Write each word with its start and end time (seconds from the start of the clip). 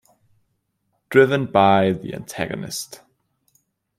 Driven 1.11 1.45
by 1.45 1.91
the 1.91 2.15
antagonist. 2.15 3.01